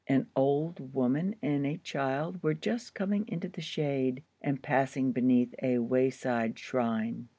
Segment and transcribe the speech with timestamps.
[0.07, 5.53] An old woman and a child were just coming into the shade, and passing beneath
[5.61, 7.29] a wayside shrine.